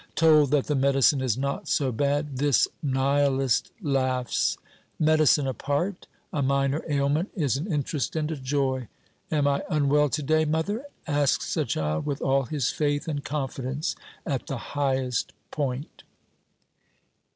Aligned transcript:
Told 0.15 0.49
that 0.49 0.65
the 0.65 0.73
medicine 0.73 1.21
is 1.21 1.37
not 1.37 1.67
so 1.67 1.91
bad, 1.91 2.37
this 2.37 2.67
nihilist 2.81 3.69
laughs. 3.83 4.57
Medicine 4.97 5.45
apart, 5.45 6.07
a 6.33 6.41
minor 6.41 6.81
ailment 6.89 7.29
is 7.35 7.55
an 7.55 7.71
interest 7.71 8.15
and 8.15 8.31
a 8.31 8.35
joy. 8.35 8.87
"Am 9.31 9.47
I 9.47 9.61
unwell 9.69 10.09
to 10.09 10.23
day, 10.23 10.43
mother?" 10.43 10.87
asks 11.05 11.55
a 11.55 11.65
child 11.65 12.07
with 12.07 12.19
all 12.19 12.45
his 12.45 12.71
faith 12.71 13.07
and 13.07 13.23
confidence 13.23 13.95
at 14.25 14.47
the 14.47 14.57
highest 14.73 15.33
point. 15.51 16.01